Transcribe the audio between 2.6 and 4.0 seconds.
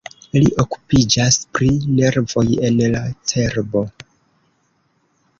en la cerbo.